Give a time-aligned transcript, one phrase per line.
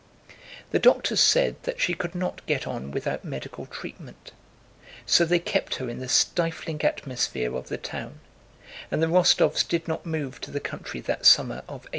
[0.71, 4.31] The doctors said that she could not get on without medical treatment,
[5.05, 8.19] so they kept her in the stifling atmosphere of the town,
[8.89, 11.89] and the Rostóvs did not move to the country that summer of 1812.